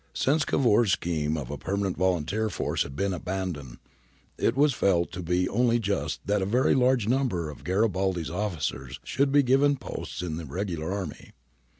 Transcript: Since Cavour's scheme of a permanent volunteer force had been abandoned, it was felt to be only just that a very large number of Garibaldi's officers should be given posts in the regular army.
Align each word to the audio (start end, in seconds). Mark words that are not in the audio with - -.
Since 0.15 0.45
Cavour's 0.45 0.93
scheme 0.93 1.37
of 1.37 1.51
a 1.51 1.59
permanent 1.59 1.95
volunteer 1.95 2.49
force 2.49 2.81
had 2.81 2.95
been 2.95 3.13
abandoned, 3.13 3.77
it 4.35 4.57
was 4.57 4.73
felt 4.73 5.11
to 5.11 5.21
be 5.21 5.47
only 5.47 5.77
just 5.77 6.25
that 6.25 6.41
a 6.41 6.45
very 6.47 6.73
large 6.73 7.07
number 7.07 7.51
of 7.51 7.63
Garibaldi's 7.63 8.31
officers 8.31 8.99
should 9.03 9.31
be 9.31 9.43
given 9.43 9.77
posts 9.77 10.23
in 10.23 10.37
the 10.37 10.45
regular 10.47 10.91
army. 10.91 11.33